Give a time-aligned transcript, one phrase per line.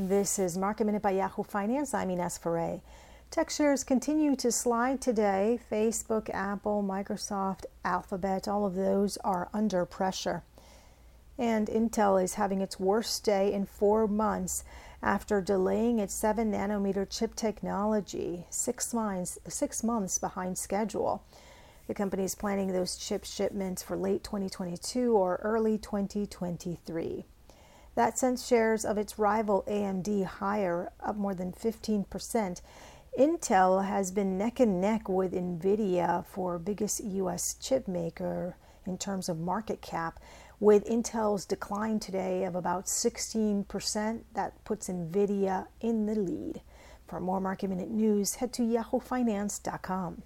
[0.00, 1.92] This is Market Minute by Yahoo Finance.
[1.92, 2.80] I'm Ines Ferre.
[3.32, 5.58] Tech shares continue to slide today.
[5.72, 10.44] Facebook, Apple, Microsoft, Alphabet, all of those are under pressure.
[11.36, 14.62] And Intel is having its worst day in four months
[15.02, 21.24] after delaying its 7 nanometer chip technology, six months, six months behind schedule.
[21.88, 27.24] The company is planning those chip shipments for late 2022 or early 2023.
[27.98, 32.60] That sent shares of its rival AMD higher, up more than 15%.
[33.18, 38.54] Intel has been neck and neck with Nvidia for biggest US chip maker
[38.86, 40.20] in terms of market cap.
[40.60, 46.60] With Intel's decline today of about 16%, that puts Nvidia in the lead.
[47.08, 50.22] For more market minute news, head to yahoofinance.com.